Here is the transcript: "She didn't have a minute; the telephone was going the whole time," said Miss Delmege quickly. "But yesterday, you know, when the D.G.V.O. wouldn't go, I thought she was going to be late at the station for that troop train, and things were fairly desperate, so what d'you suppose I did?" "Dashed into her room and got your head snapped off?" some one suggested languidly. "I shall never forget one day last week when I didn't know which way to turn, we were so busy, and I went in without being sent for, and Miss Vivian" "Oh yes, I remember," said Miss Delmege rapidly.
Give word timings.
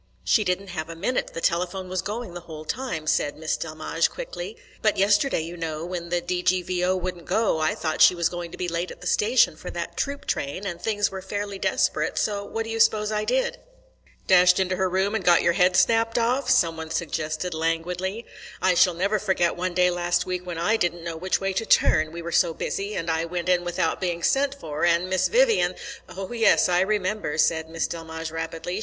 "She 0.23 0.43
didn't 0.43 0.69
have 0.69 0.89
a 0.89 0.95
minute; 0.95 1.29
the 1.35 1.41
telephone 1.41 1.87
was 1.87 2.01
going 2.01 2.33
the 2.33 2.39
whole 2.49 2.65
time," 2.65 3.05
said 3.05 3.35
Miss 3.37 3.55
Delmege 3.55 4.09
quickly. 4.09 4.57
"But 4.81 4.97
yesterday, 4.97 5.41
you 5.41 5.55
know, 5.55 5.85
when 5.85 6.09
the 6.09 6.19
D.G.V.O. 6.21 6.95
wouldn't 6.95 7.25
go, 7.27 7.59
I 7.59 7.75
thought 7.75 8.01
she 8.01 8.15
was 8.15 8.27
going 8.27 8.49
to 8.51 8.57
be 8.57 8.67
late 8.67 8.89
at 8.89 9.01
the 9.01 9.05
station 9.05 9.55
for 9.55 9.69
that 9.69 9.95
troop 9.97 10.25
train, 10.25 10.65
and 10.65 10.81
things 10.81 11.11
were 11.11 11.21
fairly 11.21 11.59
desperate, 11.59 12.17
so 12.17 12.43
what 12.43 12.63
d'you 12.63 12.79
suppose 12.79 13.11
I 13.11 13.25
did?" 13.25 13.59
"Dashed 14.25 14.59
into 14.59 14.75
her 14.75 14.89
room 14.89 15.13
and 15.13 15.23
got 15.23 15.43
your 15.43 15.53
head 15.53 15.75
snapped 15.77 16.17
off?" 16.17 16.49
some 16.49 16.77
one 16.77 16.89
suggested 16.89 17.53
languidly. 17.53 18.25
"I 18.59 18.73
shall 18.73 18.95
never 18.95 19.19
forget 19.19 19.55
one 19.55 19.75
day 19.75 19.91
last 19.91 20.25
week 20.25 20.43
when 20.43 20.57
I 20.57 20.77
didn't 20.77 21.03
know 21.03 21.15
which 21.15 21.39
way 21.39 21.53
to 21.53 21.65
turn, 21.67 22.11
we 22.11 22.23
were 22.23 22.31
so 22.31 22.55
busy, 22.55 22.95
and 22.95 23.07
I 23.11 23.25
went 23.25 23.49
in 23.49 23.63
without 23.63 24.01
being 24.01 24.23
sent 24.23 24.55
for, 24.55 24.83
and 24.83 25.11
Miss 25.11 25.27
Vivian" 25.27 25.75
"Oh 26.17 26.31
yes, 26.31 26.67
I 26.69 26.79
remember," 26.81 27.37
said 27.37 27.69
Miss 27.69 27.85
Delmege 27.85 28.31
rapidly. 28.31 28.79